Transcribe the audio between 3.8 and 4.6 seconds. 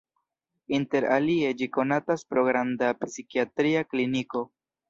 kliniko.